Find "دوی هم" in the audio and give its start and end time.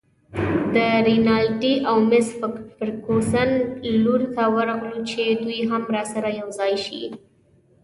5.43-5.83